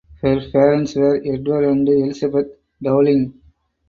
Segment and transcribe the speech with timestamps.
[0.23, 2.47] Her parents were Edward and Elizabeth
[2.81, 3.39] Dowling.